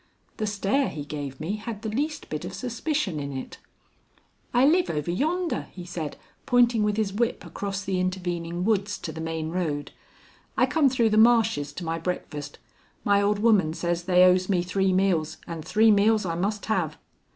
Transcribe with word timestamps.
The 0.37 0.47
stare 0.47 0.89
he 0.89 1.05
gave 1.05 1.39
me 1.39 1.57
had 1.57 1.83
the 1.83 1.89
least 1.89 2.27
bit 2.29 2.43
of 2.43 2.55
suspicion 2.55 3.19
in 3.19 3.31
it. 3.37 3.59
"I 4.51 4.65
live 4.65 4.89
over 4.89 5.11
yonder," 5.11 5.67
he 5.73 5.85
said, 5.85 6.17
pointing 6.47 6.81
with 6.81 6.97
his 6.97 7.13
whip 7.13 7.45
across 7.45 7.83
the 7.83 7.99
intervening 7.99 8.65
woods 8.65 8.97
to 8.97 9.11
the 9.11 9.21
main 9.21 9.51
road. 9.51 9.91
"I 10.57 10.65
come 10.65 10.89
through 10.89 11.11
the 11.11 11.19
marshes 11.19 11.71
to 11.73 11.85
my 11.85 11.99
breakfast; 11.99 12.57
my 13.03 13.21
old 13.21 13.37
woman 13.37 13.75
says 13.75 14.05
they 14.05 14.23
owes 14.23 14.49
me 14.49 14.63
three 14.63 14.91
meals, 14.91 15.37
and 15.45 15.63
three 15.63 15.91
meals 15.91 16.25
I 16.25 16.33
must 16.33 16.65
have." 16.65 16.97